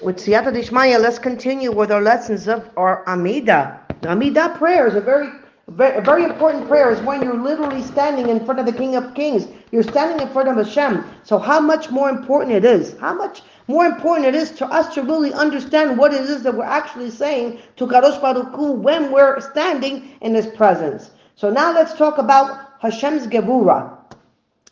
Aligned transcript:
with 0.00 0.16
Siyata 0.16 0.52
Dishmaya, 0.52 1.00
let's 1.00 1.18
continue 1.18 1.72
with 1.72 1.90
our 1.90 2.00
lessons 2.00 2.46
of 2.46 2.70
our 2.76 3.06
Amida. 3.08 3.80
The 4.00 4.10
Amida 4.10 4.54
prayer 4.56 4.86
is 4.86 4.94
a 4.94 5.00
very, 5.00 5.28
very, 5.68 6.02
very 6.04 6.24
important 6.24 6.68
prayer. 6.68 6.92
Is 6.92 7.00
when 7.00 7.22
you're 7.22 7.42
literally 7.42 7.82
standing 7.82 8.28
in 8.28 8.44
front 8.44 8.60
of 8.60 8.66
the 8.66 8.72
King 8.72 8.94
of 8.94 9.14
Kings. 9.14 9.48
You're 9.72 9.82
standing 9.82 10.24
in 10.24 10.32
front 10.32 10.48
of 10.48 10.56
Hashem. 10.56 11.04
So 11.24 11.38
how 11.38 11.58
much 11.58 11.90
more 11.90 12.08
important 12.10 12.52
it 12.52 12.64
is? 12.64 12.96
How 12.98 13.12
much 13.12 13.42
more 13.66 13.86
important 13.86 14.28
it 14.28 14.34
is 14.34 14.52
to 14.52 14.66
us 14.66 14.94
to 14.94 15.02
really 15.02 15.32
understand 15.32 15.98
what 15.98 16.14
it 16.14 16.22
is 16.22 16.42
that 16.44 16.54
we're 16.54 16.64
actually 16.64 17.10
saying 17.10 17.60
to 17.76 17.86
Kadosh 17.86 18.20
Baruch 18.20 18.54
Hu 18.54 18.72
when 18.72 19.10
we're 19.12 19.40
standing 19.40 20.16
in 20.20 20.34
His 20.34 20.46
presence. 20.46 21.10
So 21.34 21.50
now 21.50 21.74
let's 21.74 21.94
talk 21.94 22.18
about 22.18 22.70
Hashem's 22.80 23.26
Gevura. 23.26 23.96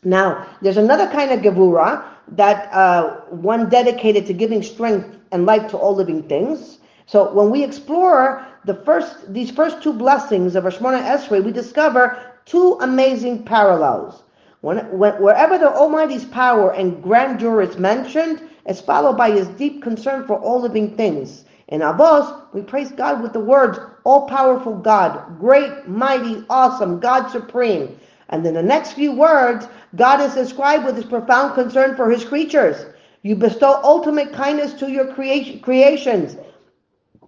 Now, 0.04 0.46
there's 0.62 0.77
another 0.77 1.08
kind 1.08 1.32
of 1.32 1.40
Gevura 1.40 2.04
that 2.29 2.72
uh, 2.72 3.20
one 3.30 3.68
dedicated 3.68 4.27
to 4.27 4.32
giving 4.32 4.62
strength 4.62 5.16
and 5.32 5.46
life 5.46 5.70
to 5.70 5.77
all 5.77 5.95
living 5.95 6.23
things. 6.23 6.78
So 7.06 7.33
when 7.33 7.50
we 7.50 7.62
explore 7.62 8.46
the 8.64 8.74
first 8.74 9.33
these 9.33 9.50
first 9.50 9.83
two 9.83 9.92
blessings 9.92 10.56
of 10.56 10.64
Shemona 10.64 11.02
Esrei, 11.02 11.45
we 11.45 11.52
discover 11.52 12.19
two 12.45 12.78
amazing 12.80 13.45
parallels. 13.45 14.23
When, 14.60 14.78
when, 14.98 15.14
wherever 15.23 15.59
the 15.59 15.73
Almighty's 15.73 16.24
power 16.24 16.73
and 16.73 17.02
grandeur 17.02 17.62
is 17.62 17.78
mentioned, 17.78 18.42
it's 18.64 18.80
followed 18.80 19.16
by 19.16 19.30
His 19.30 19.47
deep 19.48 19.83
concern 19.83 20.27
for 20.27 20.38
all 20.38 20.61
living 20.61 20.97
things. 20.97 21.45
In 21.69 21.80
Avos, 21.80 22.42
we 22.52 22.62
praise 22.62 22.92
God 22.92 23.22
with 23.22 23.33
the 23.33 23.41
words, 23.41 23.78
all-powerful 24.05 24.77
God, 24.78 25.38
great, 25.38 25.88
mighty, 25.88 26.45
awesome, 26.48 27.00
God 27.00 27.28
supreme. 27.28 27.98
And 28.28 28.44
in 28.46 28.54
the 28.54 28.62
next 28.62 28.92
few 28.92 29.12
words, 29.12 29.68
God 29.94 30.20
is 30.20 30.34
described 30.34 30.84
with 30.84 30.96
his 30.96 31.04
profound 31.04 31.54
concern 31.54 31.96
for 31.96 32.10
his 32.10 32.24
creatures. 32.24 32.86
You 33.22 33.36
bestow 33.36 33.80
ultimate 33.82 34.32
kindness 34.32 34.74
to 34.74 34.90
your 34.90 35.12
creation, 35.14 35.60
creations. 35.60 36.36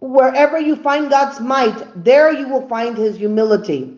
Wherever 0.00 0.58
you 0.58 0.76
find 0.76 1.10
God's 1.10 1.40
might, 1.40 2.04
there 2.04 2.32
you 2.32 2.48
will 2.48 2.68
find 2.68 2.96
his 2.96 3.16
humility. 3.16 3.96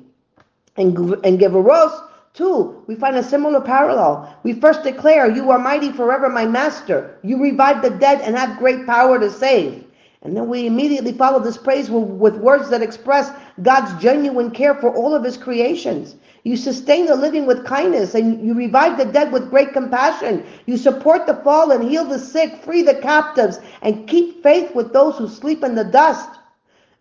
And, 0.76 0.96
and 1.24 1.38
Gevuros, 1.38 2.08
too, 2.32 2.82
we 2.86 2.94
find 2.94 3.16
a 3.16 3.22
similar 3.22 3.60
parallel. 3.60 4.34
We 4.44 4.54
first 4.54 4.82
declare, 4.82 5.30
You 5.30 5.50
are 5.50 5.58
mighty 5.58 5.92
forever, 5.92 6.28
my 6.28 6.46
master. 6.46 7.18
You 7.22 7.42
revive 7.42 7.82
the 7.82 7.90
dead 7.90 8.20
and 8.22 8.36
have 8.36 8.58
great 8.58 8.86
power 8.86 9.18
to 9.18 9.30
save. 9.30 9.84
And 10.22 10.36
then 10.36 10.48
we 10.48 10.66
immediately 10.66 11.12
follow 11.12 11.40
this 11.40 11.56
praise 11.56 11.90
with 11.90 12.36
words 12.36 12.68
that 12.70 12.82
express 12.82 13.32
God's 13.62 14.00
genuine 14.02 14.50
care 14.50 14.74
for 14.74 14.94
all 14.94 15.14
of 15.14 15.24
his 15.24 15.36
creations. 15.36 16.16
You 16.44 16.56
sustain 16.56 17.06
the 17.06 17.16
living 17.16 17.46
with 17.46 17.66
kindness 17.66 18.14
and 18.14 18.46
you 18.46 18.54
revive 18.54 18.96
the 18.96 19.04
dead 19.04 19.32
with 19.32 19.50
great 19.50 19.72
compassion. 19.72 20.44
You 20.66 20.76
support 20.78 21.26
the 21.26 21.34
fallen, 21.36 21.88
heal 21.88 22.04
the 22.04 22.18
sick, 22.18 22.62
free 22.62 22.82
the 22.82 22.94
captives, 22.94 23.58
and 23.82 24.08
keep 24.08 24.42
faith 24.42 24.74
with 24.74 24.92
those 24.92 25.18
who 25.18 25.28
sleep 25.28 25.62
in 25.62 25.74
the 25.74 25.84
dust. 25.84 26.28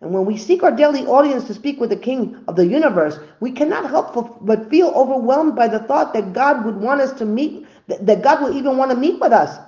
And 0.02 0.12
when 0.12 0.24
we 0.24 0.36
seek 0.36 0.62
our 0.62 0.70
daily 0.70 1.06
audience 1.06 1.44
to 1.44 1.54
speak 1.54 1.80
with 1.80 1.90
the 1.90 1.96
King 1.96 2.42
of 2.48 2.56
the 2.56 2.66
universe, 2.66 3.18
we 3.40 3.52
cannot 3.52 3.90
help 3.90 4.44
but 4.44 4.70
feel 4.70 4.88
overwhelmed 4.88 5.56
by 5.56 5.68
the 5.68 5.80
thought 5.80 6.12
that 6.14 6.32
God 6.32 6.64
would 6.64 6.76
want 6.76 7.00
us 7.00 7.12
to 7.18 7.26
meet, 7.26 7.66
that 7.86 8.22
God 8.22 8.42
would 8.42 8.54
even 8.54 8.76
want 8.76 8.90
to 8.90 8.96
meet 8.96 9.20
with 9.20 9.32
us. 9.32 9.58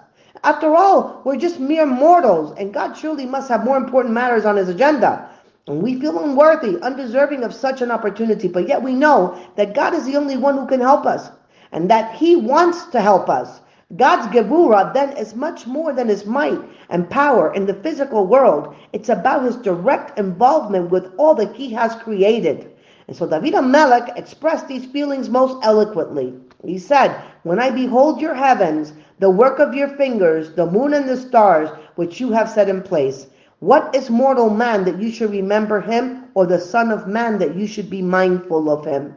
After 0.45 0.75
all, 0.75 1.23
we're 1.25 1.37
just 1.37 1.61
mere 1.61 1.87
mortals, 1.87 2.57
and 2.59 2.73
God 2.73 2.95
surely 2.95 3.27
must 3.27 3.49
have 3.49 3.65
more 3.65 3.77
important 3.77 4.15
matters 4.15 4.45
on 4.45 4.57
his 4.57 4.69
agenda. 4.69 5.29
And 5.69 5.81
we 5.81 6.01
feel 6.01 6.19
unworthy, 6.19 6.81
undeserving 6.83 7.45
of 7.45 7.55
such 7.55 7.83
an 7.83 7.93
opportunity, 7.93 8.49
but 8.49 8.67
yet 8.67 8.83
we 8.83 8.95
know 8.95 9.39
that 9.55 9.75
God 9.75 9.95
is 9.95 10.05
the 10.05 10.17
only 10.17 10.37
one 10.37 10.59
who 10.59 10.67
can 10.67 10.81
help 10.81 11.07
us, 11.07 11.31
and 11.71 11.89
that 11.89 12.17
He 12.17 12.35
wants 12.35 12.87
to 12.87 13.01
help 13.01 13.29
us. 13.29 13.61
God's 13.97 14.27
Gevura 14.35 14.93
then 14.93 15.17
is 15.17 15.37
much 15.37 15.67
more 15.67 15.93
than 15.93 16.09
His 16.09 16.27
might 16.27 16.59
and 16.89 17.09
power 17.09 17.55
in 17.55 17.67
the 17.67 17.75
physical 17.75 18.27
world. 18.27 18.75
It's 18.93 19.09
about 19.09 19.45
His 19.45 19.57
direct 19.57 20.19
involvement 20.19 20.91
with 20.91 21.13
all 21.17 21.35
that 21.37 21.55
He 21.55 21.71
has 21.75 21.95
created. 21.95 22.73
And 23.07 23.17
so 23.17 23.29
David 23.29 23.61
Melech 23.61 24.17
expressed 24.17 24.67
these 24.67 24.87
feelings 24.87 25.29
most 25.29 25.65
eloquently. 25.65 26.35
He 26.65 26.79
said, 26.79 27.21
When 27.43 27.61
I 27.61 27.71
behold 27.71 28.21
your 28.21 28.35
heavens, 28.35 28.95
the 29.19 29.31
work 29.31 29.61
of 29.61 29.75
your 29.75 29.89
fingers, 29.97 30.55
the 30.55 30.67
moon 30.67 30.95
and 30.95 31.09
the 31.09 31.17
stars, 31.17 31.69
which 31.97 32.19
you 32.19 32.33
have 32.33 32.49
set 32.49 32.69
in 32.69 32.83
place, 32.83 33.27
what 33.63 33.95
is 33.95 34.11
mortal 34.11 34.51
man 34.51 34.85
that 34.87 35.01
you 35.01 35.09
should 35.13 35.31
remember 35.31 35.81
him, 35.81 36.25
or 36.35 36.47
the 36.47 36.59
Son 36.59 36.91
of 36.91 37.07
Man 37.07 37.39
that 37.39 37.55
you 37.55 37.69
should 37.69 37.89
be 37.89 38.03
mindful 38.03 38.69
of 38.69 38.85
him? 38.85 39.15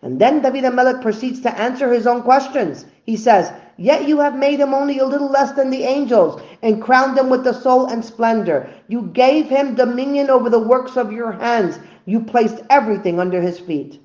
And 0.00 0.18
then 0.18 0.40
David 0.40 0.72
Melech 0.72 1.02
proceeds 1.02 1.42
to 1.42 1.60
answer 1.60 1.92
his 1.92 2.06
own 2.06 2.22
questions. 2.22 2.86
He 3.04 3.18
says, 3.18 3.52
Yet 3.76 4.08
you 4.08 4.18
have 4.20 4.34
made 4.34 4.60
him 4.60 4.72
only 4.72 4.98
a 4.98 5.04
little 5.04 5.28
less 5.28 5.52
than 5.52 5.68
the 5.68 5.82
angels, 5.82 6.40
and 6.62 6.80
crowned 6.80 7.18
him 7.18 7.28
with 7.28 7.44
the 7.44 7.52
soul 7.52 7.84
and 7.84 8.02
splendor. 8.02 8.72
You 8.88 9.10
gave 9.12 9.50
him 9.50 9.74
dominion 9.74 10.30
over 10.30 10.48
the 10.48 10.58
works 10.58 10.96
of 10.96 11.12
your 11.12 11.32
hands. 11.32 11.78
You 12.06 12.20
placed 12.20 12.62
everything 12.70 13.20
under 13.20 13.42
his 13.42 13.60
feet. 13.60 14.00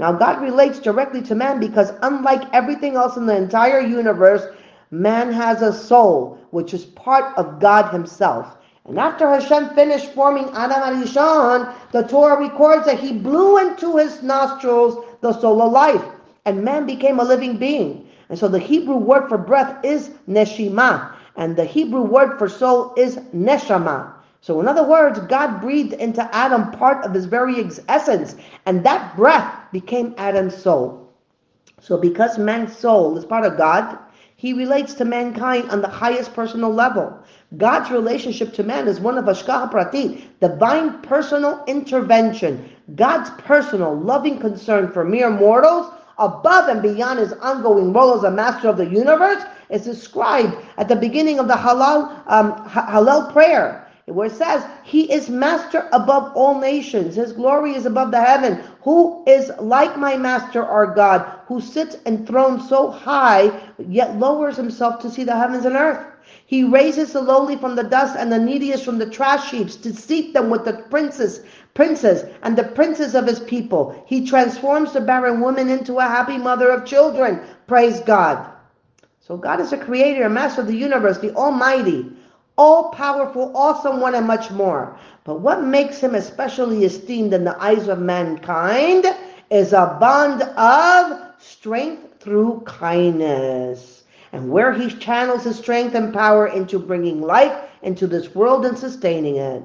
Now 0.00 0.10
God 0.10 0.42
relates 0.42 0.80
directly 0.80 1.22
to 1.22 1.36
man 1.36 1.60
because 1.60 1.92
unlike 2.02 2.42
everything 2.52 2.96
else 2.96 3.16
in 3.16 3.26
the 3.26 3.36
entire 3.36 3.82
universe, 3.82 4.42
man 4.90 5.30
has 5.30 5.62
a 5.62 5.72
soul, 5.72 6.40
which 6.50 6.74
is 6.74 6.86
part 6.86 7.38
of 7.38 7.60
God 7.60 7.92
himself. 7.92 8.57
And 8.88 8.98
after 8.98 9.28
Hashem 9.28 9.74
finished 9.74 10.14
forming 10.14 10.48
Adam 10.54 10.80
HaRishon, 10.80 11.74
the 11.92 12.04
Torah 12.04 12.40
records 12.40 12.86
that 12.86 12.98
he 12.98 13.12
blew 13.12 13.58
into 13.58 13.98
his 13.98 14.22
nostrils 14.22 15.04
the 15.20 15.38
soul 15.38 15.60
of 15.60 15.72
life, 15.72 16.04
and 16.46 16.64
man 16.64 16.86
became 16.86 17.20
a 17.20 17.24
living 17.24 17.58
being. 17.58 18.08
And 18.30 18.38
so 18.38 18.48
the 18.48 18.58
Hebrew 18.58 18.96
word 18.96 19.28
for 19.28 19.36
breath 19.36 19.84
is 19.84 20.08
neshima, 20.26 21.12
and 21.36 21.54
the 21.54 21.66
Hebrew 21.66 22.00
word 22.00 22.38
for 22.38 22.48
soul 22.48 22.94
is 22.96 23.16
neshama. 23.34 24.14
So 24.40 24.58
in 24.58 24.66
other 24.66 24.84
words, 24.84 25.18
God 25.20 25.60
breathed 25.60 25.92
into 25.92 26.22
Adam 26.34 26.70
part 26.70 27.04
of 27.04 27.12
his 27.12 27.26
very 27.26 27.62
essence, 27.88 28.36
and 28.64 28.84
that 28.84 29.14
breath 29.16 29.54
became 29.70 30.14
Adam's 30.16 30.56
soul. 30.56 31.12
So 31.80 31.98
because 31.98 32.38
man's 32.38 32.74
soul 32.74 33.18
is 33.18 33.26
part 33.26 33.44
of 33.44 33.58
God, 33.58 33.98
he 34.38 34.52
relates 34.52 34.94
to 34.94 35.04
mankind 35.04 35.68
on 35.68 35.82
the 35.82 35.88
highest 35.88 36.32
personal 36.32 36.72
level. 36.72 37.12
God's 37.56 37.90
relationship 37.90 38.54
to 38.54 38.62
man 38.62 38.86
is 38.86 39.00
one 39.00 39.18
of 39.18 39.24
Hashgacha 39.24 39.72
Pratit, 39.72 40.22
divine 40.40 41.02
personal 41.02 41.64
intervention. 41.66 42.70
God's 42.94 43.30
personal 43.42 43.98
loving 43.98 44.38
concern 44.38 44.92
for 44.92 45.04
mere 45.04 45.28
mortals 45.28 45.92
above 46.18 46.68
and 46.68 46.80
beyond 46.80 47.18
his 47.18 47.32
ongoing 47.32 47.92
role 47.92 48.14
as 48.14 48.22
a 48.22 48.30
master 48.30 48.68
of 48.68 48.76
the 48.76 48.86
universe 48.86 49.42
is 49.70 49.82
described 49.82 50.54
at 50.76 50.88
the 50.88 50.94
beginning 50.94 51.40
of 51.40 51.48
the 51.48 51.54
Halal, 51.54 52.22
um, 52.28 52.52
Hallel 52.68 53.32
prayer 53.32 53.87
where 54.10 54.28
it 54.28 54.34
says, 54.34 54.64
He 54.84 55.12
is 55.12 55.28
master 55.28 55.88
above 55.92 56.32
all 56.34 56.58
nations. 56.58 57.16
His 57.16 57.32
glory 57.32 57.74
is 57.74 57.86
above 57.86 58.10
the 58.10 58.20
heaven. 58.22 58.62
Who 58.82 59.24
is 59.26 59.50
like 59.60 59.98
my 59.98 60.16
master, 60.16 60.64
our 60.64 60.94
God, 60.94 61.40
who 61.46 61.60
sits 61.60 61.96
enthroned 62.06 62.62
so 62.62 62.90
high, 62.90 63.52
yet 63.78 64.18
lowers 64.18 64.56
himself 64.56 65.00
to 65.02 65.10
see 65.10 65.24
the 65.24 65.36
heavens 65.36 65.64
and 65.64 65.76
earth? 65.76 66.04
He 66.46 66.64
raises 66.64 67.12
the 67.12 67.20
lowly 67.20 67.56
from 67.56 67.76
the 67.76 67.82
dust 67.82 68.16
and 68.18 68.32
the 68.32 68.38
neediest 68.38 68.84
from 68.84 68.98
the 68.98 69.10
trash 69.10 69.50
heaps 69.50 69.76
to 69.76 69.94
seat 69.94 70.32
them 70.32 70.48
with 70.48 70.64
the 70.64 70.74
princes, 70.90 71.42
princes 71.74 72.24
and 72.42 72.56
the 72.56 72.64
princes 72.64 73.14
of 73.14 73.26
his 73.26 73.40
people. 73.40 74.02
He 74.06 74.26
transforms 74.26 74.92
the 74.92 75.00
barren 75.02 75.40
woman 75.40 75.68
into 75.68 75.98
a 75.98 76.02
happy 76.02 76.38
mother 76.38 76.70
of 76.70 76.86
children. 76.86 77.40
Praise 77.66 78.00
God. 78.00 78.50
So 79.20 79.36
God 79.36 79.60
is 79.60 79.74
a 79.74 79.76
creator, 79.76 80.24
a 80.24 80.30
master 80.30 80.62
of 80.62 80.66
the 80.66 80.76
universe, 80.76 81.18
the 81.18 81.34
Almighty 81.34 82.16
all 82.58 82.90
powerful, 82.90 83.56
awesome 83.56 84.00
one, 84.00 84.16
and 84.16 84.26
much 84.26 84.50
more. 84.50 84.98
But 85.24 85.40
what 85.40 85.62
makes 85.62 86.00
him 86.00 86.14
especially 86.14 86.84
esteemed 86.84 87.32
in 87.32 87.44
the 87.44 87.56
eyes 87.62 87.88
of 87.88 88.00
mankind 88.00 89.06
is 89.48 89.72
a 89.72 89.96
bond 90.00 90.42
of 90.42 91.34
strength 91.38 92.20
through 92.20 92.62
kindness. 92.66 94.02
And 94.32 94.50
where 94.50 94.74
he 94.74 94.90
channels 94.90 95.44
his 95.44 95.56
strength 95.56 95.94
and 95.94 96.12
power 96.12 96.48
into 96.48 96.78
bringing 96.78 97.22
life 97.22 97.56
into 97.82 98.06
this 98.06 98.34
world 98.34 98.66
and 98.66 98.76
sustaining 98.76 99.36
it. 99.36 99.62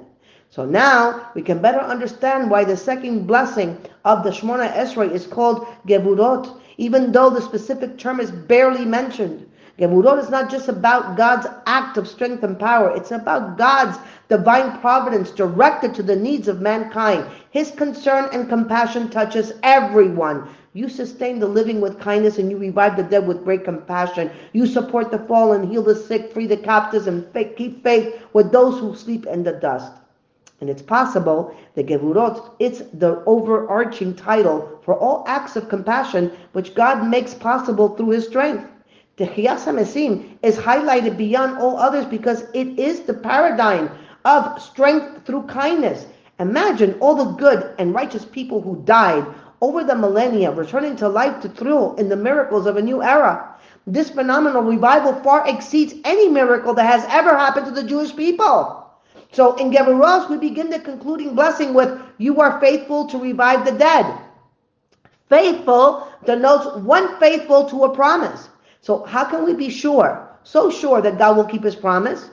So 0.50 0.64
now 0.64 1.32
we 1.34 1.42
can 1.42 1.62
better 1.62 1.80
understand 1.80 2.52
why 2.52 2.64
the 2.64 2.78
second 2.78 3.26
blessing 3.26 3.76
of 4.06 4.24
the 4.24 4.30
Shemona 4.30 4.72
Esrei 4.74 5.12
is 5.12 5.26
called 5.26 5.66
Gevurot, 5.88 6.60
even 6.78 7.12
though 7.12 7.32
the 7.32 7.42
specific 7.42 7.98
term 7.98 8.20
is 8.20 8.30
barely 8.30 8.86
mentioned. 8.86 9.50
Gevurot 9.80 10.20
is 10.20 10.30
not 10.30 10.52
just 10.52 10.70
about 10.70 11.18
God's 11.18 11.48
act 11.66 11.98
of 11.98 12.08
strength 12.08 12.44
and 12.44 12.60
power. 12.60 12.96
It's 12.96 13.10
about 13.10 13.58
God's 13.58 13.98
divine 14.30 14.80
providence 14.80 15.32
directed 15.32 15.96
to 15.96 16.04
the 16.04 16.16
needs 16.16 16.48
of 16.48 16.62
mankind. 16.62 17.26
His 17.50 17.72
concern 17.72 18.30
and 18.32 18.48
compassion 18.48 19.10
touches 19.10 19.54
everyone. 19.64 20.48
You 20.74 20.90
sustain 20.90 21.40
the 21.40 21.48
living 21.48 21.82
with 21.82 22.00
kindness 22.00 22.38
and 22.38 22.52
you 22.52 22.58
revive 22.58 22.98
the 22.98 23.04
dead 23.04 23.28
with 23.28 23.44
great 23.44 23.64
compassion. 23.64 24.30
You 24.54 24.68
support 24.68 25.10
the 25.10 25.20
fallen, 25.20 25.68
heal 25.68 25.82
the 25.82 25.96
sick, 25.96 26.32
free 26.34 26.46
the 26.46 26.58
captives, 26.58 27.08
and 27.08 27.26
keep 27.56 27.82
faith 27.82 28.22
with 28.34 28.52
those 28.52 28.80
who 28.80 28.96
sleep 28.96 29.26
in 29.26 29.44
the 29.44 29.54
dust. 29.54 29.92
And 30.62 30.70
it's 30.70 30.84
possible 30.84 31.56
that 31.74 31.88
Gevurot, 31.88 32.52
it's 32.60 32.84
the 32.94 33.24
overarching 33.26 34.16
title 34.16 34.80
for 34.84 34.94
all 34.94 35.24
acts 35.28 35.56
of 35.56 35.68
compassion 35.68 36.32
which 36.52 36.76
God 36.76 37.08
makes 37.08 37.34
possible 37.34 37.90
through 37.90 38.10
his 38.10 38.28
strength. 38.28 38.70
Techiyas 39.18 39.66
HaMesim 39.66 40.38
is 40.42 40.58
highlighted 40.58 41.18
beyond 41.18 41.60
all 41.60 41.78
others 41.78 42.06
because 42.06 42.46
it 42.54 42.80
is 42.80 43.02
the 43.02 43.14
paradigm 43.14 43.92
of 44.26 44.60
strength 44.60 45.26
through 45.26 45.44
kindness. 45.44 46.08
Imagine 46.40 46.98
all 47.00 47.14
the 47.14 47.32
good 47.34 47.76
and 47.78 47.94
righteous 47.94 48.26
people 48.26 48.60
who 48.60 48.82
died 48.86 49.24
over 49.62 49.84
the 49.84 49.96
millennia, 49.96 50.52
returning 50.52 50.96
to 50.96 51.08
life 51.08 51.40
to 51.42 51.50
thrill 51.50 51.96
in 51.96 52.10
the 52.10 52.16
miracles 52.16 52.66
of 52.66 52.78
a 52.78 52.82
new 52.82 53.04
era. 53.04 53.56
This 53.86 54.10
phenomenal 54.10 54.64
revival 54.64 55.14
far 55.22 55.48
exceeds 55.48 55.94
any 56.06 56.28
miracle 56.28 56.74
that 56.74 56.86
has 56.86 57.06
ever 57.10 57.38
happened 57.38 57.68
to 57.68 57.72
the 57.72 57.84
Jewish 57.88 58.16
people. 58.16 58.90
So 59.32 59.56
in 59.58 59.72
Geburos, 59.72 60.30
we 60.30 60.38
begin 60.38 60.70
the 60.70 60.80
concluding 60.80 61.36
blessing 61.36 61.74
with, 61.74 62.00
You 62.18 62.42
are 62.42 62.60
faithful 62.60 63.08
to 63.08 63.18
revive 63.20 63.64
the 63.64 63.74
dead. 63.74 64.06
Faithful 65.30 66.08
denotes 66.26 66.78
one 66.84 67.20
faithful 67.20 67.70
to 67.70 67.86
a 67.86 67.94
promise. 67.94 68.50
So 68.84 69.06
how 69.06 69.24
can 69.24 69.46
we 69.46 69.54
be 69.54 69.70
sure, 69.70 70.28
so 70.44 70.70
sure 70.70 71.02
that 71.02 71.18
God 71.18 71.38
will 71.38 71.46
keep 71.46 71.64
his 71.64 71.74
promise? 71.74 72.30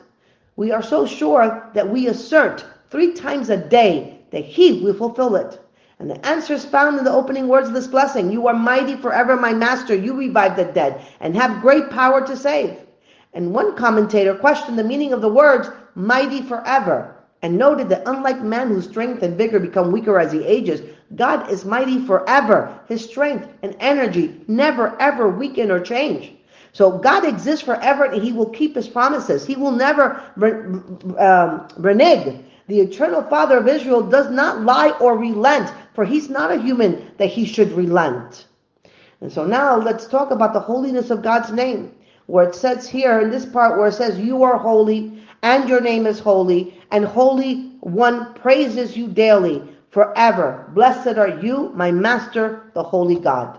We 0.57 0.73
are 0.73 0.83
so 0.83 1.07
sure 1.07 1.71
that 1.75 1.89
we 1.89 2.09
assert 2.09 2.67
three 2.91 3.13
times 3.13 3.51
a 3.51 3.57
day 3.57 4.19
that 4.33 4.45
he 4.45 4.83
will 4.83 4.95
fulfill 4.95 5.37
it. 5.37 5.61
And 6.01 6.11
the 6.11 6.27
answer 6.27 6.55
is 6.55 6.65
found 6.65 6.99
in 6.99 7.05
the 7.05 7.13
opening 7.13 7.47
words 7.47 7.69
of 7.69 7.75
this 7.75 7.87
blessing. 7.87 8.33
You 8.33 8.49
are 8.49 8.55
mighty 8.55 8.97
forever, 8.97 9.37
my 9.37 9.53
master. 9.53 9.95
You 9.95 10.13
revive 10.15 10.57
the 10.57 10.65
dead 10.65 11.01
and 11.21 11.37
have 11.37 11.63
great 11.63 11.89
power 11.89 12.27
to 12.27 12.37
save. 12.37 12.79
And 13.33 13.55
one 13.55 13.77
commentator 13.77 14.35
questioned 14.35 14.77
the 14.77 14.83
meaning 14.83 15.13
of 15.13 15.21
the 15.21 15.33
words 15.33 15.69
mighty 15.95 16.43
forever 16.43 17.15
and 17.43 17.57
noted 17.57 17.89
that 17.91 18.03
unlike 18.07 18.43
man 18.43 18.71
whose 18.71 18.89
strength 18.89 19.23
and 19.23 19.39
vigor 19.39 19.61
become 19.61 19.93
weaker 19.93 20.19
as 20.19 20.33
he 20.33 20.45
ages, 20.45 20.83
God 21.15 21.49
is 21.49 21.65
mighty 21.65 22.05
forever. 22.05 22.77
His 22.89 23.05
strength 23.05 23.47
and 23.63 23.77
energy 23.79 24.41
never 24.49 25.01
ever 25.01 25.29
weaken 25.31 25.71
or 25.71 25.79
change. 25.79 26.33
So 26.73 26.99
God 26.99 27.25
exists 27.25 27.65
forever 27.65 28.05
and 28.05 28.23
he 28.23 28.33
will 28.33 28.51
keep 28.51 28.75
his 28.75 28.89
promises. 28.89 29.47
He 29.47 29.57
will 29.57 29.73
never 29.73 30.23
um, 31.19 31.69
renege. 31.77 32.45
The 32.69 32.81
eternal 32.81 33.23
Father 33.23 33.59
of 33.59 33.67
Israel 33.67 34.03
does 34.03 34.31
not 34.31 34.63
lie 34.63 34.91
or 35.01 35.19
relent, 35.19 35.73
for 35.95 36.05
he's 36.05 36.31
not 36.31 36.53
a 36.53 36.61
human 36.61 37.11
that 37.19 37.27
he 37.27 37.45
should 37.45 37.73
relent. 37.73 38.47
And 39.21 39.33
so 39.33 39.45
now 39.45 39.77
let's 39.77 40.07
talk 40.07 40.31
about 40.31 40.53
the 40.53 40.61
holiness 40.61 41.11
of 41.11 41.23
God's 41.23 41.51
name, 41.51 41.93
where 42.27 42.49
it 42.49 42.55
says 42.55 42.89
here 42.89 43.21
in 43.21 43.31
this 43.31 43.45
part 43.45 43.77
where 43.77 43.89
it 43.89 43.95
says, 43.95 44.19
You 44.19 44.45
are 44.45 44.57
holy, 44.57 45.21
and 45.43 45.69
your 45.69 45.81
name 45.81 46.07
is 46.07 46.21
holy, 46.21 46.79
and 46.93 47.05
Holy 47.05 47.73
One 47.81 48.35
praises 48.35 48.97
you 48.97 49.09
daily, 49.09 49.63
forever. 49.91 50.71
Blessed 50.73 51.19
are 51.19 51.41
you, 51.41 51.71
my 51.75 51.91
Master, 51.91 52.71
the 52.75 52.83
Holy 52.83 53.17
God. 53.17 53.59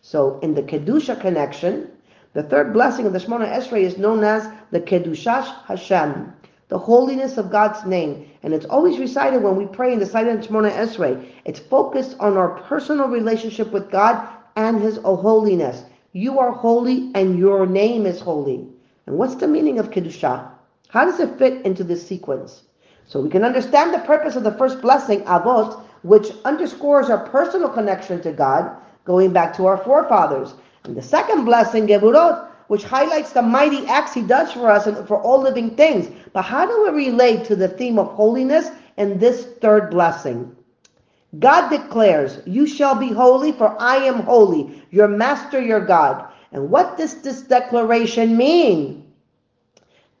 So 0.00 0.38
in 0.40 0.54
the 0.54 0.62
Kedusha 0.62 1.20
connection, 1.20 1.90
the 2.36 2.42
third 2.42 2.74
blessing 2.74 3.06
of 3.06 3.14
the 3.14 3.18
Shemona 3.18 3.50
Esrei 3.50 3.80
is 3.80 3.96
known 3.96 4.22
as 4.22 4.46
the 4.70 4.78
Kedushas 4.78 5.46
Hashem, 5.64 6.34
the 6.68 6.76
holiness 6.76 7.38
of 7.38 7.50
God's 7.50 7.86
name. 7.86 8.30
And 8.42 8.52
it's 8.52 8.66
always 8.66 8.98
recited 8.98 9.42
when 9.42 9.56
we 9.56 9.64
pray 9.64 9.94
in 9.94 9.98
the 9.98 10.04
silent 10.04 10.46
Shemona 10.46 10.70
Esrei. 10.70 11.30
It's 11.46 11.60
focused 11.60 12.14
on 12.20 12.36
our 12.36 12.60
personal 12.64 13.08
relationship 13.08 13.72
with 13.72 13.90
God 13.90 14.28
and 14.54 14.82
His 14.82 14.98
holiness. 14.98 15.84
You 16.12 16.38
are 16.38 16.52
holy 16.52 17.10
and 17.14 17.38
your 17.38 17.64
name 17.64 18.04
is 18.04 18.20
holy. 18.20 18.68
And 19.06 19.16
what's 19.16 19.36
the 19.36 19.48
meaning 19.48 19.78
of 19.78 19.90
Kedusha? 19.90 20.50
How 20.88 21.06
does 21.06 21.20
it 21.20 21.38
fit 21.38 21.64
into 21.64 21.84
this 21.84 22.06
sequence? 22.06 22.64
So 23.06 23.22
we 23.22 23.30
can 23.30 23.44
understand 23.44 23.94
the 23.94 24.00
purpose 24.00 24.36
of 24.36 24.44
the 24.44 24.58
first 24.58 24.82
blessing, 24.82 25.22
Avot, 25.22 25.82
which 26.02 26.32
underscores 26.44 27.08
our 27.08 27.26
personal 27.30 27.70
connection 27.70 28.20
to 28.20 28.32
God, 28.32 28.76
going 29.06 29.32
back 29.32 29.56
to 29.56 29.64
our 29.64 29.78
forefathers. 29.78 30.52
And 30.86 30.96
the 30.96 31.02
second 31.02 31.44
blessing, 31.44 31.88
Geburot, 31.88 32.48
which 32.68 32.84
highlights 32.84 33.32
the 33.32 33.42
mighty 33.42 33.86
acts 33.86 34.14
he 34.14 34.22
does 34.22 34.52
for 34.52 34.70
us 34.70 34.86
and 34.86 35.06
for 35.06 35.20
all 35.20 35.40
living 35.40 35.76
things. 35.76 36.08
But 36.32 36.42
how 36.42 36.66
do 36.66 36.92
we 36.92 37.06
relate 37.06 37.44
to 37.46 37.56
the 37.56 37.68
theme 37.68 37.98
of 37.98 38.08
holiness 38.08 38.70
in 38.96 39.18
this 39.18 39.46
third 39.60 39.90
blessing? 39.90 40.54
God 41.38 41.70
declares, 41.70 42.40
You 42.46 42.66
shall 42.66 42.94
be 42.94 43.08
holy, 43.08 43.52
for 43.52 43.76
I 43.80 43.96
am 43.96 44.20
holy, 44.20 44.82
your 44.90 45.08
master, 45.08 45.60
your 45.60 45.84
God. 45.84 46.28
And 46.52 46.70
what 46.70 46.96
does 46.96 47.20
this 47.22 47.42
declaration 47.42 48.36
mean? 48.36 49.12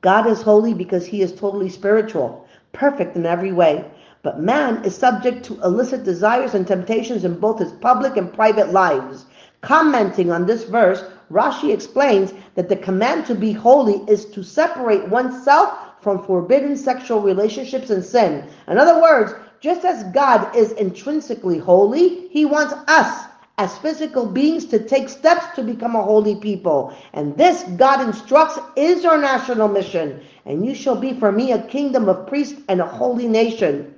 God 0.00 0.26
is 0.26 0.42
holy 0.42 0.74
because 0.74 1.06
he 1.06 1.22
is 1.22 1.32
totally 1.32 1.70
spiritual, 1.70 2.46
perfect 2.72 3.16
in 3.16 3.24
every 3.24 3.52
way. 3.52 3.84
But 4.22 4.40
man 4.40 4.84
is 4.84 4.96
subject 4.96 5.44
to 5.44 5.62
illicit 5.62 6.02
desires 6.02 6.54
and 6.54 6.66
temptations 6.66 7.24
in 7.24 7.38
both 7.38 7.60
his 7.60 7.72
public 7.72 8.16
and 8.16 8.32
private 8.32 8.72
lives. 8.72 9.26
Commenting 9.66 10.30
on 10.30 10.46
this 10.46 10.62
verse, 10.62 11.02
Rashi 11.28 11.74
explains 11.74 12.32
that 12.54 12.68
the 12.68 12.76
command 12.76 13.26
to 13.26 13.34
be 13.34 13.50
holy 13.50 13.94
is 14.06 14.26
to 14.26 14.44
separate 14.44 15.08
oneself 15.08 15.76
from 16.00 16.24
forbidden 16.24 16.76
sexual 16.76 17.20
relationships 17.20 17.90
and 17.90 18.04
sin. 18.04 18.48
In 18.68 18.78
other 18.78 19.02
words, 19.02 19.34
just 19.58 19.84
as 19.84 20.04
God 20.14 20.54
is 20.54 20.70
intrinsically 20.70 21.58
holy, 21.58 22.28
He 22.28 22.44
wants 22.44 22.74
us 22.86 23.26
as 23.58 23.76
physical 23.78 24.24
beings 24.24 24.66
to 24.66 24.78
take 24.78 25.08
steps 25.08 25.56
to 25.56 25.64
become 25.64 25.96
a 25.96 26.02
holy 26.02 26.36
people. 26.36 26.96
And 27.12 27.36
this, 27.36 27.64
God 27.76 28.06
instructs, 28.06 28.60
is 28.76 29.04
our 29.04 29.18
national 29.18 29.66
mission. 29.66 30.20
And 30.44 30.64
you 30.64 30.76
shall 30.76 30.94
be 30.94 31.18
for 31.18 31.32
me 31.32 31.50
a 31.50 31.66
kingdom 31.66 32.08
of 32.08 32.28
priests 32.28 32.60
and 32.68 32.80
a 32.80 32.86
holy 32.86 33.26
nation. 33.26 33.95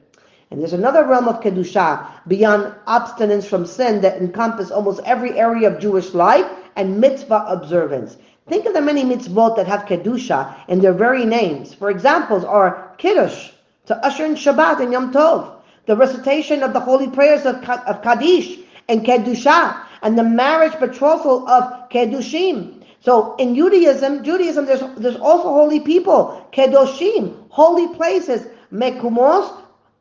And 0.51 0.61
there's 0.61 0.73
another 0.73 1.05
realm 1.05 1.29
of 1.29 1.41
Kedusha 1.41 2.07
beyond 2.27 2.73
abstinence 2.87 3.47
from 3.47 3.67
sin 3.67 4.01
that 4.01 4.17
encompasses 4.17 4.71
almost 4.71 5.01
every 5.05 5.39
area 5.39 5.71
of 5.71 5.81
Jewish 5.81 6.15
life 6.15 6.47
and 6.77 7.01
mitzvah 7.01 7.45
observance. 7.49 8.17
Think 8.49 8.65
of 8.65 8.73
the 8.73 8.81
many 8.81 9.05
mitzvot 9.05 9.57
that 9.57 9.67
have 9.67 9.85
Kedusha 9.85 10.55
in 10.69 10.81
their 10.81 10.95
very 10.95 11.27
names. 11.27 11.75
For 11.75 11.91
examples 11.91 12.45
are 12.45 12.95
Kiddush, 12.97 13.51
to 13.87 13.97
usher 14.07 14.25
in 14.25 14.37
Shabbat 14.37 14.81
and 14.81 14.93
Yom 14.93 15.13
Tov, 15.13 15.53
the 15.87 15.97
recitation 15.97 16.63
of 16.63 16.73
the 16.73 16.81
holy 16.81 17.09
prayers 17.09 17.45
of, 17.45 17.57
of 17.57 18.03
Kaddish 18.03 18.59
and 18.89 19.05
Kedusha, 19.05 19.85
and 20.03 20.19
the 20.19 20.25
marriage 20.25 20.79
betrothal 20.81 21.47
of 21.47 21.91
Kiddushin. 21.91 22.85
So 23.01 23.37
in 23.37 23.55
Judaism, 23.55 24.25
Judaism, 24.25 24.65
there's, 24.65 24.83
there's 24.97 25.17
also 25.17 25.49
holy 25.49 25.81
people, 25.81 26.49
Kedoshim, 26.53 27.49
holy 27.51 27.95
places, 27.95 28.47
Mekumos, 28.73 29.58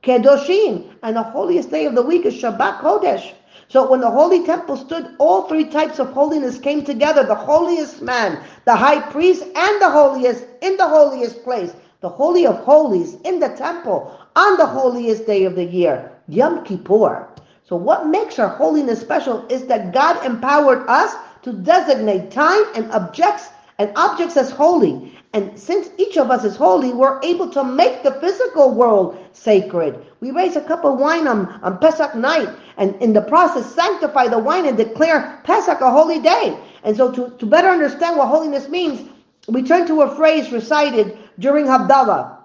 Kedoshim, 0.08 0.96
and 1.04 1.18
the 1.18 1.24
holiest 1.24 1.70
day 1.70 1.86
of 1.86 1.94
the 1.94 2.02
week 2.02 2.26
is 2.26 2.34
Shabbat 2.34 2.80
Kodesh. 2.80 3.34
So 3.68 3.90
when 3.90 4.00
the 4.00 4.10
holy 4.10 4.46
temple 4.46 4.78
stood, 4.78 5.14
all 5.20 5.44
three 5.44 5.66
types 5.66 6.00
of 6.00 6.14
holiness 6.14 6.58
came 6.58 6.86
together. 6.86 7.24
The 7.24 7.36
holiest 7.36 8.02
man, 8.02 8.42
the 8.64 8.74
high 8.74 9.02
priest, 9.12 9.44
and 9.44 9.82
the 9.82 9.90
holiest 9.90 10.46
in 10.62 10.78
the 10.78 10.88
holiest 10.88 11.44
place. 11.44 11.74
The 12.00 12.08
holy 12.08 12.46
of 12.46 12.60
holies 12.60 13.16
in 13.26 13.42
the 13.42 13.50
temple 13.50 14.18
on 14.38 14.56
the 14.56 14.66
holiest 14.66 15.26
day 15.26 15.44
of 15.44 15.56
the 15.56 15.66
year, 15.66 16.10
Yom 16.30 16.64
Kippur. 16.64 17.28
So 17.66 17.76
what 17.76 18.08
makes 18.08 18.40
our 18.40 18.48
holiness 18.48 19.02
special 19.02 19.46
is 19.50 19.66
that 19.66 19.92
God 19.92 20.26
empowered 20.26 20.88
us 20.88 21.16
to 21.42 21.52
designate 21.52 22.32
time 22.32 22.64
and 22.76 22.90
objects 22.94 23.50
and 23.80 23.92
objects 23.96 24.38
as 24.38 24.52
holy. 24.52 25.14
And 25.34 25.58
since 25.60 25.90
each 25.98 26.18
of 26.18 26.32
us 26.32 26.44
is 26.44 26.56
holy, 26.56 26.94
we're 26.94 27.22
able 27.22 27.50
to 27.52 27.64
make 27.64 28.02
the 28.02 28.14
physical 28.14 28.74
world 28.74 29.18
sacred. 29.34 30.04
We 30.20 30.32
raise 30.32 30.56
a 30.56 30.62
cup 30.62 30.84
of 30.84 30.98
wine 30.98 31.28
on, 31.28 31.48
on 31.62 31.78
Pesach 31.78 32.16
night, 32.16 32.50
and 32.78 32.96
in 33.02 33.14
the 33.14 33.22
process, 33.22 33.74
sanctify 33.74 34.30
the 34.30 34.40
wine 34.40 34.66
and 34.66 34.78
declare 34.78 35.42
Pesach 35.44 35.82
a 35.82 35.92
holy 35.92 36.20
day. 36.20 36.58
And 36.84 36.96
so, 36.96 37.12
to, 37.12 37.30
to 37.38 37.46
better 37.46 37.68
understand 37.68 38.18
what 38.18 38.30
holiness 38.30 38.68
means, 38.70 39.10
we 39.48 39.64
turn 39.64 39.86
to 39.88 40.02
a 40.02 40.16
phrase 40.16 40.52
recited 40.52 41.18
during 41.40 41.66
Havdalah, 41.66 42.38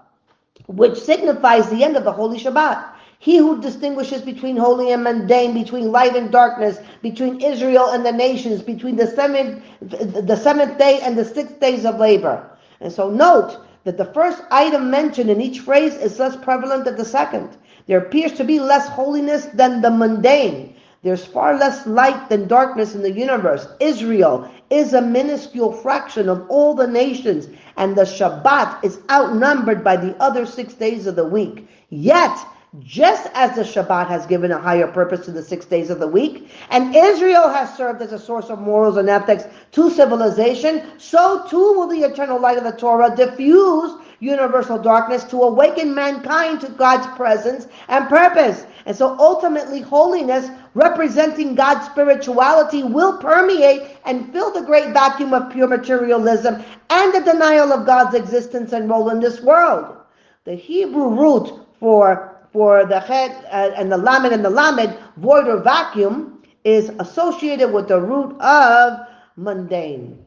which 0.66 0.98
signifies 0.98 1.68
the 1.70 1.82
end 1.82 1.96
of 1.96 2.04
the 2.04 2.12
Holy 2.12 2.38
Shabbat. 2.38 2.91
He 3.22 3.36
who 3.36 3.60
distinguishes 3.60 4.20
between 4.20 4.56
holy 4.56 4.90
and 4.90 5.04
mundane, 5.04 5.54
between 5.54 5.92
light 5.92 6.16
and 6.16 6.32
darkness, 6.32 6.78
between 7.02 7.40
Israel 7.40 7.90
and 7.90 8.04
the 8.04 8.10
nations, 8.10 8.62
between 8.62 8.96
the 8.96 9.06
seventh, 9.06 9.62
the 9.80 10.34
seventh 10.34 10.76
day 10.76 10.98
and 11.02 11.16
the 11.16 11.24
sixth 11.24 11.60
days 11.60 11.84
of 11.84 12.00
labor. 12.00 12.50
And 12.80 12.92
so 12.92 13.08
note 13.08 13.64
that 13.84 13.96
the 13.96 14.06
first 14.06 14.42
item 14.50 14.90
mentioned 14.90 15.30
in 15.30 15.40
each 15.40 15.60
phrase 15.60 15.94
is 15.94 16.18
less 16.18 16.34
prevalent 16.34 16.84
than 16.84 16.96
the 16.96 17.04
second. 17.04 17.56
There 17.86 17.98
appears 17.98 18.32
to 18.32 18.42
be 18.42 18.58
less 18.58 18.88
holiness 18.88 19.44
than 19.54 19.82
the 19.82 19.90
mundane. 19.90 20.74
There's 21.04 21.24
far 21.24 21.56
less 21.56 21.86
light 21.86 22.28
than 22.28 22.48
darkness 22.48 22.96
in 22.96 23.02
the 23.02 23.12
universe. 23.12 23.68
Israel 23.78 24.50
is 24.68 24.94
a 24.94 25.00
minuscule 25.00 25.70
fraction 25.70 26.28
of 26.28 26.44
all 26.48 26.74
the 26.74 26.88
nations, 26.88 27.46
and 27.76 27.94
the 27.94 28.02
Shabbat 28.02 28.82
is 28.82 28.98
outnumbered 29.08 29.84
by 29.84 29.96
the 29.96 30.16
other 30.20 30.44
six 30.44 30.74
days 30.74 31.06
of 31.06 31.14
the 31.14 31.24
week. 31.24 31.68
Yet, 31.90 32.36
just 32.80 33.28
as 33.34 33.54
the 33.54 33.62
Shabbat 33.62 34.08
has 34.08 34.24
given 34.24 34.50
a 34.50 34.58
higher 34.58 34.86
purpose 34.86 35.26
to 35.26 35.30
the 35.30 35.42
six 35.42 35.66
days 35.66 35.90
of 35.90 36.00
the 36.00 36.08
week, 36.08 36.50
and 36.70 36.96
Israel 36.96 37.50
has 37.50 37.76
served 37.76 38.00
as 38.00 38.12
a 38.12 38.18
source 38.18 38.48
of 38.48 38.60
morals 38.60 38.96
and 38.96 39.10
ethics 39.10 39.44
to 39.72 39.90
civilization, 39.90 40.82
so 40.96 41.46
too 41.48 41.74
will 41.74 41.86
the 41.86 42.00
eternal 42.00 42.40
light 42.40 42.56
of 42.56 42.64
the 42.64 42.72
Torah 42.72 43.14
diffuse 43.14 44.00
universal 44.20 44.78
darkness 44.78 45.24
to 45.24 45.42
awaken 45.42 45.94
mankind 45.94 46.60
to 46.62 46.68
God's 46.70 47.06
presence 47.16 47.66
and 47.88 48.08
purpose. 48.08 48.64
And 48.86 48.96
so 48.96 49.18
ultimately, 49.18 49.80
holiness 49.80 50.48
representing 50.74 51.54
God's 51.54 51.86
spirituality 51.86 52.84
will 52.84 53.18
permeate 53.18 53.98
and 54.06 54.32
fill 54.32 54.50
the 54.50 54.62
great 54.62 54.94
vacuum 54.94 55.34
of 55.34 55.52
pure 55.52 55.68
materialism 55.68 56.62
and 56.88 57.14
the 57.14 57.20
denial 57.20 57.72
of 57.72 57.84
God's 57.84 58.14
existence 58.14 58.72
and 58.72 58.88
role 58.88 59.10
in 59.10 59.20
this 59.20 59.42
world. 59.42 59.96
The 60.44 60.54
Hebrew 60.54 61.08
root 61.08 61.60
for 61.78 62.31
for 62.52 62.84
the 62.84 63.00
chet 63.00 63.44
uh, 63.50 63.72
and 63.76 63.90
the 63.90 63.96
lamed 63.96 64.32
and 64.32 64.44
the 64.44 64.50
lamed, 64.50 64.98
void 65.16 65.48
or 65.48 65.58
vacuum, 65.58 66.42
is 66.64 66.90
associated 67.00 67.72
with 67.72 67.88
the 67.88 68.00
root 68.00 68.38
of 68.40 69.00
mundane, 69.36 70.22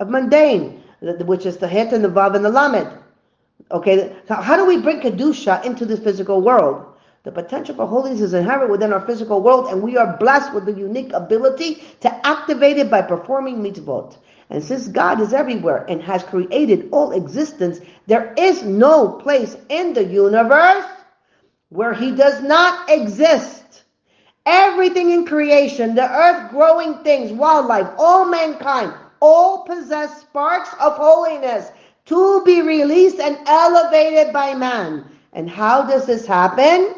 of 0.00 0.08
mundane, 0.10 0.82
which 1.00 1.46
is 1.46 1.56
the 1.56 1.68
het 1.68 1.92
and 1.92 2.04
the 2.04 2.08
vav 2.08 2.34
and 2.34 2.44
the 2.44 2.50
lamed. 2.50 2.90
Okay, 3.70 4.16
so 4.26 4.34
how 4.34 4.56
do 4.56 4.64
we 4.64 4.80
bring 4.80 5.00
kedusha 5.00 5.64
into 5.64 5.84
this 5.84 6.00
physical 6.00 6.40
world? 6.40 6.84
The 7.24 7.32
potential 7.32 7.74
for 7.74 7.86
holiness 7.86 8.20
is 8.20 8.34
inherent 8.34 8.70
within 8.70 8.92
our 8.92 9.04
physical 9.04 9.42
world, 9.42 9.70
and 9.70 9.82
we 9.82 9.96
are 9.96 10.16
blessed 10.18 10.54
with 10.54 10.64
the 10.64 10.72
unique 10.72 11.12
ability 11.12 11.82
to 12.00 12.26
activate 12.26 12.78
it 12.78 12.90
by 12.90 13.02
performing 13.02 13.62
mitzvot. 13.62 14.16
And 14.50 14.64
since 14.64 14.88
God 14.88 15.20
is 15.20 15.34
everywhere 15.34 15.84
and 15.88 16.02
has 16.02 16.22
created 16.22 16.88
all 16.90 17.12
existence, 17.12 17.80
there 18.06 18.32
is 18.38 18.62
no 18.62 19.08
place 19.08 19.56
in 19.68 19.92
the 19.92 20.04
universe 20.04 20.84
where 21.70 21.94
he 21.94 22.12
does 22.12 22.42
not 22.42 22.88
exist. 22.88 23.84
Everything 24.46 25.10
in 25.10 25.26
creation, 25.26 25.94
the 25.94 26.10
earth, 26.10 26.50
growing 26.50 26.94
things, 27.04 27.32
wildlife, 27.32 27.88
all 27.98 28.24
mankind, 28.24 28.94
all 29.20 29.64
possess 29.64 30.22
sparks 30.22 30.70
of 30.80 30.94
holiness 30.94 31.70
to 32.06 32.42
be 32.44 32.62
released 32.62 33.18
and 33.18 33.38
elevated 33.46 34.32
by 34.32 34.54
man. 34.54 35.04
And 35.34 35.50
how 35.50 35.82
does 35.82 36.06
this 36.06 36.24
happen? 36.24 36.94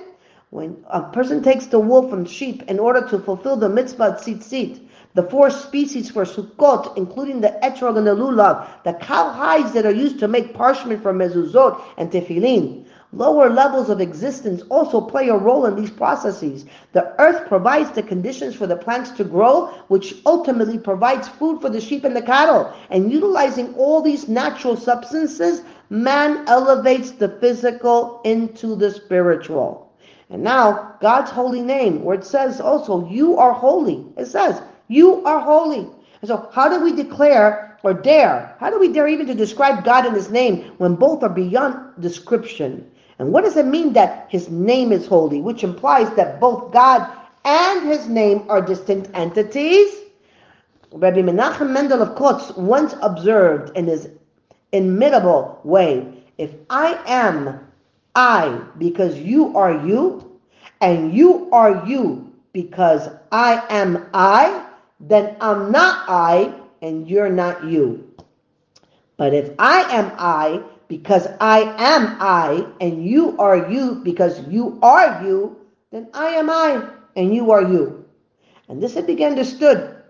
When 0.50 0.84
a 0.88 1.02
person 1.02 1.42
takes 1.42 1.66
the 1.66 1.80
wool 1.80 2.08
from 2.08 2.24
sheep 2.24 2.62
in 2.68 2.78
order 2.78 3.06
to 3.08 3.18
fulfill 3.18 3.56
the 3.56 3.68
mitzvah 3.68 4.18
tzitzit, 4.20 4.80
the 5.14 5.24
four 5.24 5.50
species 5.50 6.10
for 6.10 6.24
Sukkot, 6.24 6.96
including 6.96 7.40
the 7.40 7.58
etrog 7.62 7.98
and 7.98 8.06
the 8.06 8.14
lulav, 8.14 8.68
the 8.84 8.92
cow 8.94 9.30
hides 9.30 9.72
that 9.72 9.84
are 9.86 9.92
used 9.92 10.20
to 10.20 10.28
make 10.28 10.54
parchment 10.54 11.02
for 11.02 11.12
mezuzot 11.12 11.80
and 11.98 12.12
tefillin, 12.12 12.84
Lower 13.12 13.50
levels 13.50 13.90
of 13.90 14.00
existence 14.00 14.62
also 14.68 15.00
play 15.00 15.30
a 15.30 15.36
role 15.36 15.66
in 15.66 15.74
these 15.74 15.90
processes. 15.90 16.64
The 16.92 17.12
earth 17.20 17.48
provides 17.48 17.90
the 17.90 18.04
conditions 18.04 18.54
for 18.54 18.68
the 18.68 18.76
plants 18.76 19.10
to 19.12 19.24
grow, 19.24 19.66
which 19.88 20.14
ultimately 20.26 20.78
provides 20.78 21.26
food 21.26 21.60
for 21.60 21.68
the 21.70 21.80
sheep 21.80 22.04
and 22.04 22.14
the 22.14 22.22
cattle. 22.22 22.72
And 22.88 23.12
utilizing 23.12 23.74
all 23.74 24.00
these 24.00 24.28
natural 24.28 24.76
substances, 24.76 25.62
man 25.88 26.46
elevates 26.46 27.10
the 27.10 27.28
physical 27.40 28.20
into 28.24 28.76
the 28.76 28.92
spiritual. 28.92 29.90
And 30.28 30.44
now, 30.44 30.94
God's 31.00 31.32
holy 31.32 31.62
name, 31.62 32.04
where 32.04 32.16
it 32.16 32.24
says 32.24 32.60
also, 32.60 33.08
you 33.08 33.36
are 33.38 33.52
holy. 33.52 34.06
It 34.16 34.26
says, 34.26 34.62
you 34.86 35.24
are 35.24 35.40
holy. 35.40 35.88
And 36.22 36.28
so, 36.28 36.48
how 36.52 36.68
do 36.68 36.84
we 36.84 36.92
declare 36.92 37.76
or 37.82 37.92
dare? 37.92 38.54
How 38.60 38.70
do 38.70 38.78
we 38.78 38.92
dare 38.92 39.08
even 39.08 39.26
to 39.26 39.34
describe 39.34 39.84
God 39.84 40.06
in 40.06 40.14
His 40.14 40.30
name 40.30 40.74
when 40.78 40.94
both 40.94 41.24
are 41.24 41.28
beyond 41.28 42.00
description? 42.00 42.88
And 43.20 43.34
what 43.34 43.44
does 43.44 43.58
it 43.58 43.66
mean 43.66 43.92
that 43.92 44.28
his 44.30 44.48
name 44.48 44.92
is 44.92 45.06
holy? 45.06 45.42
Which 45.42 45.62
implies 45.62 46.10
that 46.16 46.40
both 46.40 46.72
God 46.72 47.06
and 47.44 47.86
his 47.86 48.08
name 48.08 48.46
are 48.48 48.62
distinct 48.62 49.10
entities. 49.12 49.94
Rabbi 50.90 51.20
Menachem 51.20 51.68
Mendel 51.70 52.00
of 52.00 52.14
Kotzk 52.16 52.56
once 52.56 52.94
observed 53.02 53.76
in 53.76 53.88
his 53.88 54.08
inimitable 54.72 55.60
way, 55.64 56.24
if 56.38 56.50
I 56.70 56.98
am 57.06 57.60
I 58.14 58.58
because 58.78 59.18
you 59.18 59.54
are 59.54 59.86
you, 59.86 60.40
and 60.80 61.12
you 61.14 61.50
are 61.52 61.86
you 61.86 62.32
because 62.54 63.06
I 63.30 63.62
am 63.68 64.08
I, 64.14 64.66
then 64.98 65.36
I'm 65.42 65.70
not 65.70 66.08
I 66.08 66.54
and 66.80 67.06
you're 67.06 67.28
not 67.28 67.64
you. 67.66 68.14
But 69.18 69.34
if 69.34 69.50
I 69.58 69.82
am 69.94 70.10
I 70.16 70.62
because 70.90 71.28
I 71.40 71.61
am 71.78 72.16
I 72.18 72.66
and 72.80 73.06
you 73.06 73.38
are 73.38 73.70
you 73.70 74.00
because 74.02 74.44
you 74.49 74.76
are 74.82 75.25
you, 75.25 75.56
then 75.92 76.09
I 76.12 76.30
am 76.30 76.50
I 76.50 76.85
and 77.14 77.32
you 77.32 77.52
are 77.52 77.62
you. 77.62 78.04
And 78.68 78.82
this 78.82 78.94
had 78.94 79.06
been 79.06 79.23
understood, 79.23 80.02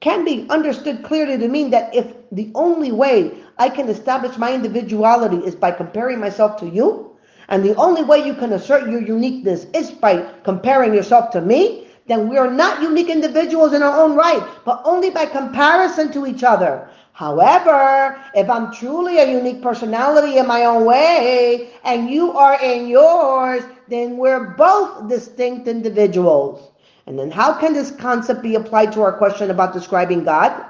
can 0.00 0.26
be 0.26 0.46
understood 0.50 1.02
clearly 1.02 1.38
to 1.38 1.48
mean 1.48 1.70
that 1.70 1.94
if 1.94 2.14
the 2.32 2.52
only 2.54 2.92
way 2.92 3.32
I 3.56 3.70
can 3.70 3.88
establish 3.88 4.36
my 4.36 4.52
individuality 4.52 5.38
is 5.38 5.54
by 5.54 5.70
comparing 5.70 6.20
myself 6.20 6.60
to 6.60 6.68
you, 6.68 7.16
and 7.48 7.64
the 7.64 7.74
only 7.76 8.04
way 8.04 8.18
you 8.18 8.34
can 8.34 8.52
assert 8.52 8.90
your 8.90 9.00
uniqueness 9.00 9.64
is 9.72 9.90
by 9.90 10.30
comparing 10.44 10.92
yourself 10.92 11.30
to 11.30 11.40
me, 11.40 11.88
then 12.08 12.28
we 12.28 12.36
are 12.36 12.50
not 12.50 12.82
unique 12.82 13.08
individuals 13.08 13.72
in 13.72 13.82
our 13.82 14.02
own 14.02 14.14
right, 14.14 14.46
but 14.66 14.82
only 14.84 15.08
by 15.08 15.24
comparison 15.24 16.12
to 16.12 16.26
each 16.26 16.44
other. 16.44 16.90
However, 17.16 18.20
if 18.34 18.50
I'm 18.50 18.70
truly 18.70 19.16
a 19.16 19.30
unique 19.30 19.62
personality 19.62 20.36
in 20.36 20.46
my 20.46 20.66
own 20.66 20.84
way 20.84 21.70
and 21.82 22.10
you 22.10 22.32
are 22.32 22.62
in 22.62 22.88
yours, 22.88 23.64
then 23.88 24.18
we're 24.18 24.50
both 24.50 25.08
distinct 25.08 25.66
individuals. 25.66 26.72
And 27.06 27.18
then 27.18 27.30
how 27.30 27.54
can 27.54 27.72
this 27.72 27.90
concept 27.90 28.42
be 28.42 28.56
applied 28.56 28.92
to 28.92 29.00
our 29.00 29.14
question 29.14 29.50
about 29.50 29.72
describing 29.72 30.24
God? 30.24 30.62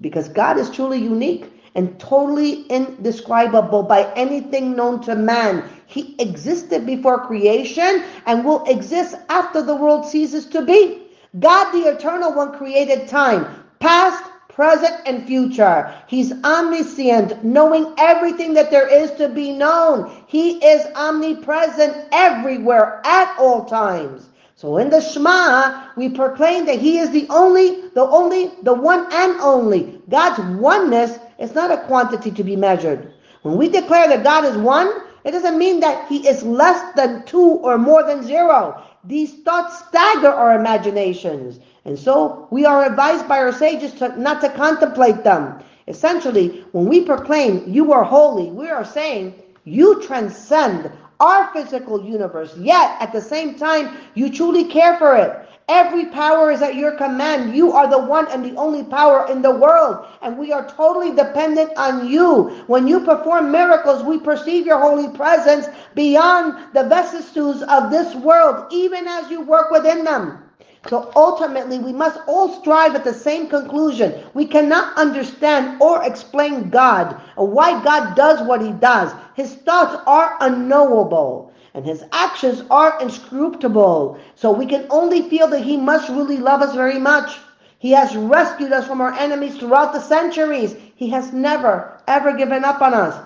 Because 0.00 0.28
God 0.28 0.58
is 0.58 0.70
truly 0.70 0.98
unique 0.98 1.50
and 1.74 1.98
totally 1.98 2.62
indescribable 2.68 3.82
by 3.82 4.12
anything 4.14 4.76
known 4.76 5.02
to 5.02 5.16
man. 5.16 5.68
He 5.86 6.14
existed 6.20 6.86
before 6.86 7.26
creation 7.26 8.04
and 8.26 8.44
will 8.44 8.64
exist 8.66 9.16
after 9.28 9.60
the 9.60 9.74
world 9.74 10.06
ceases 10.06 10.46
to 10.46 10.64
be. 10.64 11.08
God, 11.40 11.72
the 11.72 11.88
eternal 11.88 12.32
one, 12.32 12.56
created 12.56 13.08
time, 13.08 13.64
past, 13.80 14.22
present, 14.58 15.00
and 15.06 15.24
future. 15.24 15.94
He's 16.08 16.32
omniscient, 16.42 17.44
knowing 17.44 17.94
everything 17.96 18.54
that 18.54 18.72
there 18.72 18.88
is 18.88 19.12
to 19.12 19.28
be 19.28 19.52
known. 19.52 20.10
He 20.26 20.56
is 20.56 20.84
omnipresent 20.96 22.08
everywhere 22.10 23.00
at 23.04 23.38
all 23.38 23.66
times. 23.66 24.28
So 24.56 24.78
in 24.78 24.90
the 24.90 25.00
Shema, 25.00 25.90
we 25.96 26.08
proclaim 26.08 26.66
that 26.66 26.80
He 26.80 26.98
is 26.98 27.10
the 27.10 27.28
only, 27.30 27.82
the 27.94 28.02
only, 28.02 28.50
the 28.64 28.74
one 28.74 29.06
and 29.12 29.38
only. 29.40 30.02
God's 30.10 30.40
oneness 30.60 31.20
is 31.38 31.54
not 31.54 31.70
a 31.70 31.86
quantity 31.86 32.32
to 32.32 32.42
be 32.42 32.56
measured. 32.56 33.12
When 33.42 33.56
we 33.56 33.68
declare 33.68 34.08
that 34.08 34.24
God 34.24 34.44
is 34.44 34.56
one, 34.56 34.90
it 35.24 35.30
doesn't 35.30 35.56
mean 35.56 35.78
that 35.80 36.08
He 36.08 36.26
is 36.26 36.42
less 36.42 36.96
than 36.96 37.24
two 37.26 37.60
or 37.62 37.78
more 37.78 38.02
than 38.02 38.24
zero. 38.24 38.82
These 39.04 39.34
thoughts 39.44 39.78
stagger 39.86 40.30
our 40.30 40.58
imaginations. 40.58 41.60
And 41.88 41.98
so 41.98 42.46
we 42.50 42.66
are 42.66 42.84
advised 42.84 43.26
by 43.26 43.38
our 43.38 43.50
sages 43.50 43.94
to, 43.94 44.08
not 44.20 44.42
to 44.42 44.50
contemplate 44.50 45.24
them. 45.24 45.58
Essentially, 45.86 46.66
when 46.72 46.84
we 46.84 47.00
proclaim 47.00 47.64
you 47.66 47.94
are 47.94 48.04
holy, 48.04 48.50
we 48.50 48.68
are 48.68 48.84
saying 48.84 49.34
you 49.64 50.02
transcend 50.02 50.92
our 51.18 51.50
physical 51.54 52.04
universe, 52.04 52.54
yet 52.58 53.00
at 53.00 53.10
the 53.10 53.22
same 53.22 53.54
time, 53.54 53.96
you 54.12 54.30
truly 54.30 54.64
care 54.64 54.98
for 54.98 55.16
it. 55.16 55.48
Every 55.70 56.04
power 56.04 56.50
is 56.50 56.60
at 56.60 56.74
your 56.74 56.92
command. 56.92 57.56
You 57.56 57.72
are 57.72 57.88
the 57.88 57.98
one 57.98 58.28
and 58.28 58.44
the 58.44 58.54
only 58.56 58.84
power 58.84 59.26
in 59.32 59.40
the 59.40 59.50
world, 59.50 60.08
and 60.20 60.36
we 60.36 60.52
are 60.52 60.68
totally 60.68 61.16
dependent 61.16 61.72
on 61.78 62.06
you. 62.06 62.50
When 62.66 62.86
you 62.86 63.00
perform 63.00 63.50
miracles, 63.50 64.02
we 64.02 64.18
perceive 64.18 64.66
your 64.66 64.78
holy 64.78 65.08
presence 65.16 65.68
beyond 65.94 66.74
the 66.74 66.84
vicissitudes 66.84 67.62
of 67.62 67.90
this 67.90 68.14
world, 68.14 68.66
even 68.70 69.08
as 69.08 69.30
you 69.30 69.40
work 69.40 69.70
within 69.70 70.04
them. 70.04 70.42
So 70.86 71.10
ultimately, 71.16 71.78
we 71.78 71.92
must 71.92 72.20
all 72.28 72.60
strive 72.60 72.94
at 72.94 73.04
the 73.04 73.12
same 73.12 73.48
conclusion. 73.48 74.24
We 74.32 74.46
cannot 74.46 74.96
understand 74.96 75.82
or 75.82 76.04
explain 76.04 76.70
God 76.70 77.20
or 77.36 77.48
why 77.48 77.82
God 77.82 78.14
does 78.14 78.40
what 78.46 78.62
he 78.62 78.70
does. 78.72 79.12
His 79.34 79.54
thoughts 79.54 80.00
are 80.06 80.36
unknowable 80.40 81.52
and 81.74 81.84
his 81.84 82.04
actions 82.12 82.62
are 82.70 83.00
inscrutable. 83.02 84.18
So 84.34 84.52
we 84.52 84.66
can 84.66 84.86
only 84.90 85.28
feel 85.28 85.48
that 85.48 85.62
he 85.62 85.76
must 85.76 86.08
really 86.08 86.38
love 86.38 86.62
us 86.62 86.74
very 86.74 86.98
much. 86.98 87.38
He 87.78 87.90
has 87.92 88.16
rescued 88.16 88.72
us 88.72 88.86
from 88.86 89.00
our 89.00 89.12
enemies 89.14 89.56
throughout 89.56 89.92
the 89.92 90.00
centuries. 90.00 90.76
He 90.94 91.10
has 91.10 91.32
never, 91.32 92.00
ever 92.06 92.32
given 92.32 92.64
up 92.64 92.82
on 92.82 92.94
us. 92.94 93.16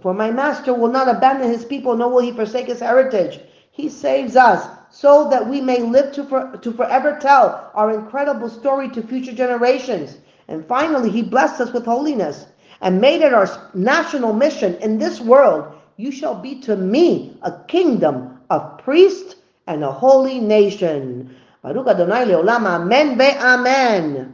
For 0.00 0.14
my 0.14 0.30
master 0.30 0.74
will 0.74 0.88
not 0.88 1.08
abandon 1.08 1.48
his 1.48 1.64
people, 1.64 1.96
nor 1.96 2.08
will 2.10 2.22
he 2.22 2.32
forsake 2.32 2.66
his 2.66 2.80
heritage. 2.80 3.38
He 3.70 3.88
saves 3.88 4.34
us 4.34 4.66
so 4.92 5.28
that 5.30 5.48
we 5.48 5.60
may 5.60 5.80
live 5.80 6.12
to, 6.12 6.22
for, 6.22 6.56
to 6.58 6.72
forever 6.72 7.18
tell 7.20 7.70
our 7.74 7.92
incredible 7.98 8.50
story 8.50 8.88
to 8.90 9.02
future 9.02 9.32
generations. 9.32 10.18
And 10.48 10.64
finally, 10.66 11.10
He 11.10 11.22
blessed 11.22 11.60
us 11.62 11.72
with 11.72 11.86
holiness 11.86 12.46
and 12.82 13.00
made 13.00 13.22
it 13.22 13.32
our 13.32 13.70
national 13.74 14.34
mission 14.34 14.74
in 14.76 14.98
this 14.98 15.18
world. 15.20 15.74
You 15.96 16.12
shall 16.12 16.34
be 16.34 16.60
to 16.62 16.76
me 16.76 17.38
a 17.42 17.52
kingdom 17.68 18.38
of 18.50 18.78
priests 18.78 19.36
and 19.66 19.82
a 19.82 19.90
holy 19.90 20.40
nation. 20.40 21.34
Baruch 21.62 21.86
Adonai 21.88 22.26
Leolam, 22.26 22.66
Amen 22.66 23.18
Amen. 23.20 24.30